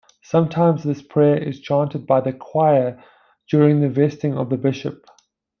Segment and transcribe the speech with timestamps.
[0.23, 3.03] Sometimes this prayer is chanted by the choir
[3.51, 5.05] during the vesting of the bishop.